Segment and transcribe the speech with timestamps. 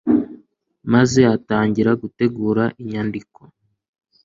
[0.93, 3.39] maze atangira gutegura inyandiko